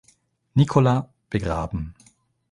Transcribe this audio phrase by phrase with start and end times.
[0.55, 1.93] Nikola begraben.